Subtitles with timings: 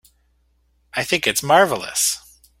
[0.95, 2.17] I think it's marvelous.